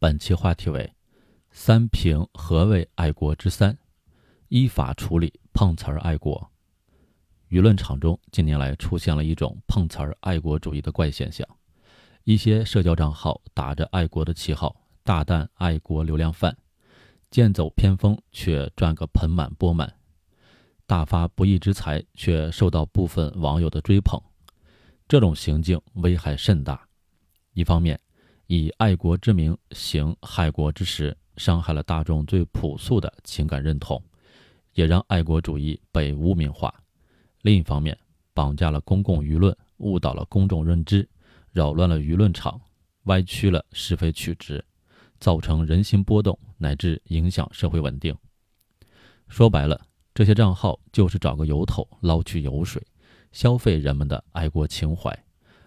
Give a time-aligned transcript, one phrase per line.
[0.00, 0.90] 本期话题为
[1.52, 3.76] “三评何为爱国之三”，
[4.48, 6.50] 依法处理碰瓷儿爱国。
[7.50, 11.46] 舆论场中近年来出现了一种碰瓷儿爱国主义的怪现象，
[12.24, 14.74] 一些社交账号打着爱国的旗号，
[15.04, 16.56] 大啖爱国流量饭，
[17.30, 19.94] 剑走偏锋却赚个盆满钵满，
[20.86, 24.18] 大发不义之财却受到部分网友的追捧，
[25.06, 26.88] 这种行径危害甚大。
[27.52, 28.00] 一方面，
[28.52, 34.02] 以爱国之名行害国之实，伤害了大众最朴素的情感认同，
[34.72, 36.68] 也让爱国主义被污名化；
[37.42, 37.96] 另一方面，
[38.34, 41.08] 绑架了公共舆论，误导了公众认知，
[41.52, 42.60] 扰乱了舆论场，
[43.04, 44.64] 歪曲了是非曲直，
[45.20, 48.12] 造成人心波动，乃至影响社会稳定。
[49.28, 49.80] 说白了，
[50.12, 52.84] 这些账号就是找个由头捞取油水，
[53.30, 55.16] 消费人们的爱国情怀，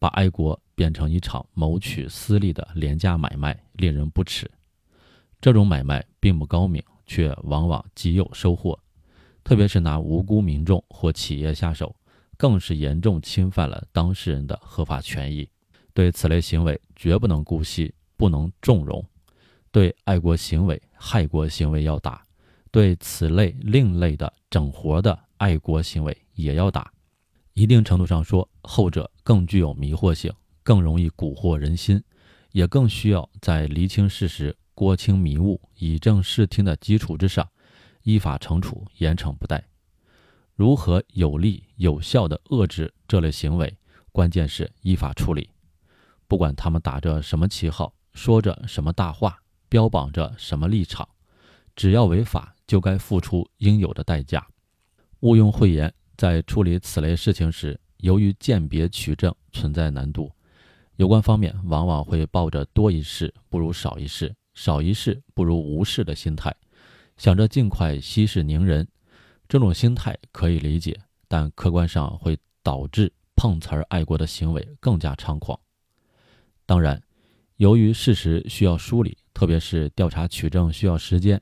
[0.00, 0.60] 把爱国。
[0.74, 4.50] 变成一场谋取私利的廉价买卖，令人不齿。
[5.40, 8.78] 这种买卖并不高明，却往往极有收获。
[9.42, 11.94] 特别是拿无辜民众或企业下手，
[12.36, 15.48] 更是严重侵犯了当事人的合法权益。
[15.92, 19.04] 对此类行为，绝不能姑息，不能纵容。
[19.70, 22.14] 对爱国行为、害国行为要打；
[22.70, 26.90] 对此类另类的整活的爱国行为也要打。
[27.52, 30.32] 一定程度上说，后者更具有迷惑性。
[30.64, 32.02] 更容易蛊惑人心，
[32.50, 37.48] 也更需要在厘清事实、郭清迷雾、以正视听的基础之上，
[38.02, 39.62] 依法惩处，严惩不贷。
[40.56, 43.76] 如何有力有效地遏制这类行为，
[44.10, 45.50] 关键是依法处理。
[46.26, 51.06] 不管他们打着什么旗号，说着什么大话，标榜着什么立场，
[51.76, 54.46] 只要违法，就该付出应有的代价。
[55.20, 60.30] 毋庸讳言，在处理此类事情时，由于鉴别取证存在难度。
[60.96, 66.54] 有关方面往往会抱着多一事不如少一事，少一事不如无事的心态，
[67.16, 68.86] 想着尽快息事宁人。
[69.48, 75.58] 这种心态可以理解，但客观上会导致碰瓷儿爱国的行为更加猖狂。
[76.64, 77.02] 当然，
[77.56, 81.40] 由于事实需要梳理，特别是调查取证需要时间，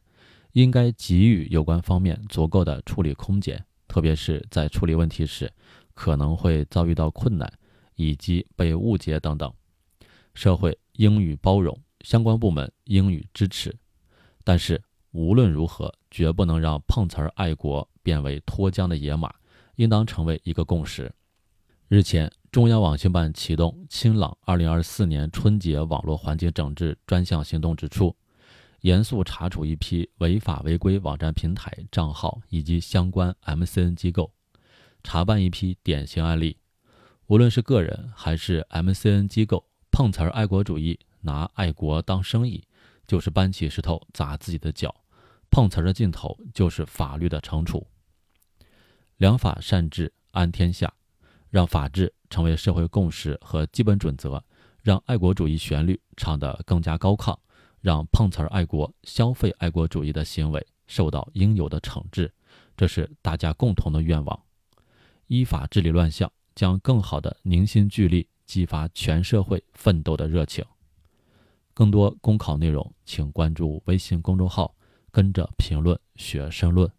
[0.52, 5.52] 应该给予有关方面足够的处理空间，特别是在处理问题时，
[5.94, 7.52] 可能会遭遇到困难。
[7.96, 9.52] 以及被误解等等，
[10.34, 13.74] 社会应予包容，相关部门应予支持。
[14.44, 19.32] 但是无论如何，绝不能让碰瓷儿爱国变为脱缰的野马，
[19.76, 21.12] 应当成为一个共识。
[21.88, 28.16] 日前，中央网信办启动“清朗”二零二四年春节网络环境整治专项行动，指出，
[28.80, 34.32] 严肃查处一批违法违规网站平台账号以及相关 MCN 机构，
[35.04, 36.56] 查办一批典型案例。
[37.32, 42.62] 无论是个人还是 MCN 机构，碰瓷儿爱国主义，拿爱国当生意，
[43.06, 44.94] 就是搬起石头砸自己的脚。
[45.50, 47.86] 碰瓷儿的尽头就是法律的惩处。
[49.16, 50.92] 良法善治安天下，
[51.48, 54.44] 让法治成为社会共识和基本准则，
[54.82, 57.34] 让爱国主义旋律唱得更加高亢，
[57.80, 62.30] 让碰瓷儿爱国、消费爱国主义的行为受到应有的惩治，
[62.76, 64.38] 这是大家共同的愿望。
[65.28, 66.30] 依法治理乱象。
[66.54, 70.64] 将更好的凝心聚力，激发全社会奋斗的热情。
[71.74, 74.74] 更多公考内容，请关注微信公众号
[75.10, 76.90] “跟着评论学申论”。